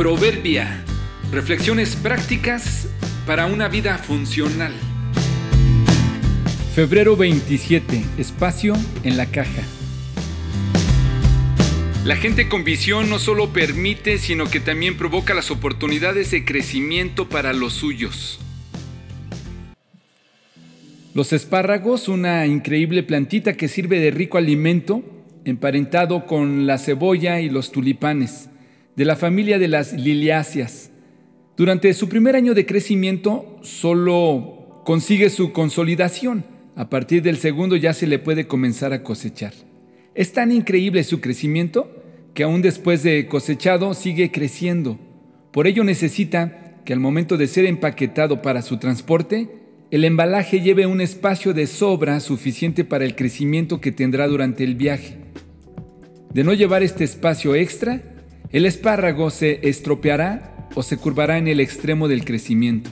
Proverbia. 0.00 0.82
Reflexiones 1.30 1.94
prácticas 1.94 2.88
para 3.26 3.44
una 3.44 3.68
vida 3.68 3.98
funcional. 3.98 4.72
Febrero 6.74 7.18
27. 7.18 8.02
Espacio 8.16 8.72
en 9.04 9.18
la 9.18 9.26
caja. 9.26 9.60
La 12.06 12.16
gente 12.16 12.48
con 12.48 12.64
visión 12.64 13.10
no 13.10 13.18
solo 13.18 13.52
permite, 13.52 14.16
sino 14.16 14.46
que 14.46 14.58
también 14.58 14.96
provoca 14.96 15.34
las 15.34 15.50
oportunidades 15.50 16.30
de 16.30 16.46
crecimiento 16.46 17.28
para 17.28 17.52
los 17.52 17.74
suyos. 17.74 18.40
Los 21.12 21.34
espárragos, 21.34 22.08
una 22.08 22.46
increíble 22.46 23.02
plantita 23.02 23.52
que 23.52 23.68
sirve 23.68 24.00
de 24.00 24.10
rico 24.10 24.38
alimento, 24.38 25.02
emparentado 25.44 26.24
con 26.24 26.66
la 26.66 26.78
cebolla 26.78 27.40
y 27.40 27.50
los 27.50 27.70
tulipanes 27.70 28.48
de 28.96 29.04
la 29.04 29.16
familia 29.16 29.58
de 29.58 29.68
las 29.68 29.92
liliáceas. 29.92 30.90
Durante 31.56 31.92
su 31.94 32.08
primer 32.08 32.36
año 32.36 32.54
de 32.54 32.66
crecimiento 32.66 33.58
solo 33.62 34.82
consigue 34.84 35.30
su 35.30 35.52
consolidación. 35.52 36.44
A 36.76 36.88
partir 36.88 37.22
del 37.22 37.36
segundo 37.36 37.76
ya 37.76 37.92
se 37.92 38.06
le 38.06 38.18
puede 38.18 38.46
comenzar 38.46 38.92
a 38.92 39.02
cosechar. 39.02 39.52
Es 40.14 40.32
tan 40.32 40.52
increíble 40.52 41.04
su 41.04 41.20
crecimiento 41.20 41.90
que 42.34 42.42
aún 42.42 42.62
después 42.62 43.02
de 43.02 43.26
cosechado 43.26 43.94
sigue 43.94 44.30
creciendo. 44.30 44.98
Por 45.52 45.66
ello 45.66 45.84
necesita 45.84 46.82
que 46.84 46.92
al 46.92 47.00
momento 47.00 47.36
de 47.36 47.46
ser 47.46 47.66
empaquetado 47.66 48.42
para 48.42 48.62
su 48.62 48.78
transporte, 48.78 49.48
el 49.90 50.04
embalaje 50.04 50.60
lleve 50.60 50.86
un 50.86 51.00
espacio 51.00 51.52
de 51.52 51.66
sobra 51.66 52.20
suficiente 52.20 52.84
para 52.84 53.04
el 53.04 53.16
crecimiento 53.16 53.80
que 53.80 53.92
tendrá 53.92 54.28
durante 54.28 54.62
el 54.64 54.76
viaje. 54.76 55.18
De 56.32 56.44
no 56.44 56.54
llevar 56.54 56.82
este 56.82 57.02
espacio 57.02 57.56
extra, 57.56 58.02
el 58.52 58.66
espárrago 58.66 59.30
se 59.30 59.68
estropeará 59.68 60.68
o 60.74 60.82
se 60.82 60.96
curvará 60.96 61.38
en 61.38 61.48
el 61.48 61.60
extremo 61.60 62.08
del 62.08 62.24
crecimiento. 62.24 62.90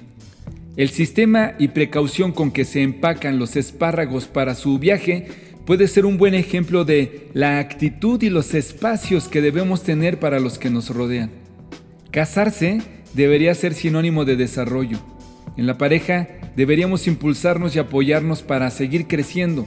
El 0.76 0.90
sistema 0.90 1.54
y 1.58 1.68
precaución 1.68 2.30
con 2.30 2.52
que 2.52 2.64
se 2.64 2.82
empacan 2.82 3.38
los 3.38 3.56
espárragos 3.56 4.26
para 4.28 4.54
su 4.54 4.78
viaje 4.78 5.26
puede 5.64 5.88
ser 5.88 6.06
un 6.06 6.16
buen 6.16 6.34
ejemplo 6.34 6.84
de 6.84 7.28
la 7.34 7.58
actitud 7.58 8.22
y 8.22 8.30
los 8.30 8.54
espacios 8.54 9.26
que 9.26 9.40
debemos 9.40 9.82
tener 9.82 10.20
para 10.20 10.38
los 10.38 10.58
que 10.58 10.70
nos 10.70 10.90
rodean. 10.90 11.30
Casarse 12.12 12.80
debería 13.14 13.54
ser 13.54 13.74
sinónimo 13.74 14.24
de 14.24 14.36
desarrollo. 14.36 14.98
En 15.56 15.66
la 15.66 15.76
pareja 15.76 16.28
deberíamos 16.54 17.08
impulsarnos 17.08 17.74
y 17.74 17.80
apoyarnos 17.80 18.42
para 18.42 18.70
seguir 18.70 19.08
creciendo. 19.08 19.66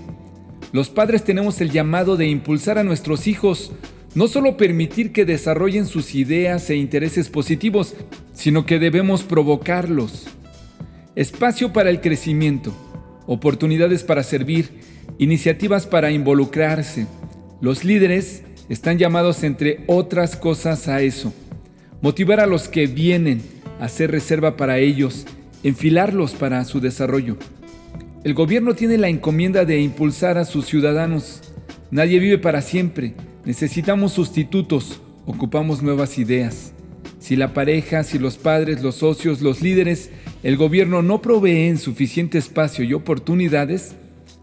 Los 0.72 0.90
padres 0.90 1.26
tenemos 1.26 1.60
el 1.60 1.70
llamado 1.70 2.16
de 2.16 2.28
impulsar 2.28 2.78
a 2.78 2.84
nuestros 2.86 3.28
hijos 3.28 3.74
no 4.14 4.28
solo 4.28 4.58
permitir 4.58 5.14
que 5.14 5.26
desarrollen 5.26 5.86
sus 5.86 6.16
ideas 6.16 6.70
e 6.70 6.76
intereses 6.76 7.30
positivos, 7.30 7.96
sino 8.34 8.66
que 8.66 8.80
debemos 8.80 9.24
provocarlos. 9.24 10.28
Espacio 11.16 11.72
para 11.72 11.90
el 11.90 12.02
crecimiento, 12.02 12.74
oportunidades 13.26 14.04
para 14.04 14.24
servir, 14.24 14.70
iniciativas 15.18 15.88
para 15.88 16.12
involucrarse. 16.12 17.08
Los 17.62 17.86
líderes 17.86 18.44
están 18.68 18.98
llamados, 18.98 19.44
entre 19.44 19.84
otras 19.88 20.36
cosas, 20.36 20.88
a 20.88 21.02
eso. 21.02 21.34
Motivar 22.02 22.40
a 22.40 22.48
los 22.48 22.68
que 22.68 22.88
vienen, 22.88 23.42
hacer 23.80 24.12
reserva 24.12 24.58
para 24.58 24.80
ellos, 24.80 25.26
enfilarlos 25.64 26.34
para 26.34 26.64
su 26.66 26.82
desarrollo. 26.82 27.38
El 28.24 28.34
gobierno 28.34 28.76
tiene 28.76 28.98
la 28.98 29.08
encomienda 29.08 29.64
de 29.64 29.80
impulsar 29.80 30.38
a 30.38 30.46
sus 30.46 30.66
ciudadanos. 30.66 31.42
Nadie 31.92 32.20
vive 32.20 32.38
para 32.38 32.62
siempre 32.62 33.16
Necesitamos 33.46 34.14
sustitutos, 34.14 35.02
ocupamos 35.26 35.82
nuevas 35.82 36.18
ideas. 36.18 36.74
Si 37.20 37.36
la 37.36 37.54
pareja, 37.54 38.04
si 38.04 38.20
los 38.20 38.38
padres, 38.38 38.82
los 38.82 38.96
socios, 38.96 39.42
los 39.42 39.62
líderes, 39.62 40.12
el 40.44 40.58
gobierno 40.58 41.02
no 41.02 41.22
proveen 41.22 41.78
suficiente 41.78 42.38
espacio 42.38 42.84
y 42.84 42.94
oportunidades, 42.94 43.96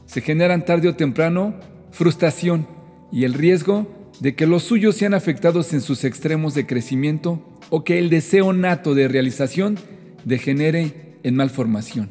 se 0.07 0.21
generan 0.21 0.65
tarde 0.65 0.89
o 0.89 0.97
temprano 0.97 1.55
frustración 1.91 2.67
y 3.13 3.25
el 3.25 3.35
riesgo 3.35 3.87
de 4.21 4.35
que 4.35 4.47
los 4.47 4.65
suyos 4.65 4.97
sean 4.97 5.15
afectados 5.15 5.73
en 5.73 5.81
sus 5.81 6.05
extremos 6.05 6.55
de 6.55 6.67
crecimiento 6.67 7.43
o 7.71 7.85
que 7.85 7.99
el 7.99 8.11
deseo 8.11 8.53
nato 8.53 8.95
de 8.95 9.09
realización 9.09 9.79
degenere 10.25 11.19
en 11.23 11.37
malformación. 11.37 12.11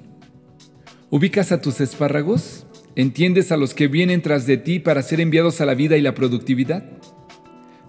¿Ubicas 1.10 1.52
a 1.52 1.62
tus 1.62 1.82
espárragos? 1.82 2.67
¿Entiendes 2.98 3.52
a 3.52 3.58
los 3.58 3.76
que 3.76 3.88
vienen 3.88 4.24
tras 4.24 4.48
de 4.48 4.58
ti 4.58 4.80
para 4.80 5.04
ser 5.04 5.22
enviados 5.22 5.62
a 5.62 5.68
la 5.68 5.76
vida 5.76 5.98
y 5.98 6.02
la 6.02 6.16
productividad? 6.16 6.84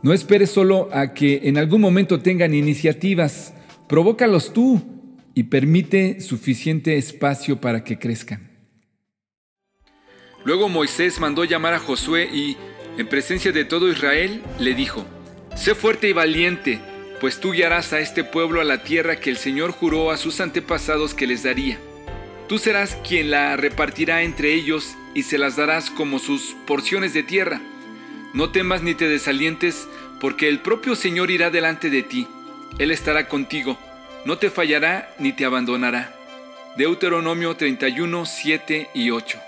No 0.02 0.12
esperes 0.12 0.50
solo 0.50 0.90
a 0.92 1.14
que 1.14 1.40
en 1.44 1.56
algún 1.56 1.80
momento 1.80 2.20
tengan 2.20 2.52
iniciativas, 2.52 3.54
provócalos 3.88 4.52
tú 4.52 4.82
y 5.32 5.44
permite 5.44 6.20
suficiente 6.20 6.98
espacio 6.98 7.58
para 7.58 7.84
que 7.84 7.98
crezcan. 7.98 8.50
Luego 10.44 10.68
Moisés 10.68 11.18
mandó 11.20 11.44
llamar 11.44 11.72
a 11.72 11.78
Josué 11.78 12.28
y, 12.30 12.58
en 12.98 13.08
presencia 13.08 13.50
de 13.50 13.64
todo 13.64 13.90
Israel, 13.90 14.42
le 14.60 14.74
dijo, 14.74 15.06
Sé 15.56 15.74
fuerte 15.74 16.10
y 16.10 16.12
valiente, 16.12 16.80
pues 17.18 17.40
tú 17.40 17.52
guiarás 17.52 17.94
a 17.94 18.00
este 18.00 18.24
pueblo 18.24 18.60
a 18.60 18.64
la 18.64 18.82
tierra 18.82 19.18
que 19.18 19.30
el 19.30 19.38
Señor 19.38 19.70
juró 19.70 20.10
a 20.10 20.18
sus 20.18 20.38
antepasados 20.42 21.14
que 21.14 21.26
les 21.26 21.44
daría 21.44 21.78
Tú 22.48 22.56
serás 22.58 22.96
quien 23.06 23.30
la 23.30 23.58
repartirá 23.58 24.22
entre 24.22 24.54
ellos 24.54 24.96
y 25.14 25.22
se 25.22 25.38
las 25.38 25.56
darás 25.56 25.90
como 25.90 26.18
sus 26.18 26.56
porciones 26.66 27.14
de 27.14 27.22
tierra. 27.22 27.60
No 28.34 28.50
temas 28.50 28.82
ni 28.82 28.94
te 28.94 29.08
desalientes, 29.08 29.88
porque 30.20 30.48
el 30.48 30.60
propio 30.60 30.96
Señor 30.96 31.30
irá 31.30 31.50
delante 31.50 31.90
de 31.90 32.02
ti. 32.02 32.26
Él 32.78 32.90
estará 32.90 33.28
contigo, 33.28 33.78
no 34.24 34.38
te 34.38 34.50
fallará 34.50 35.14
ni 35.18 35.32
te 35.32 35.44
abandonará. 35.44 36.14
Deuteronomio 36.76 37.56
31, 37.56 38.26
7 38.26 38.90
y 38.94 39.10
8. 39.10 39.38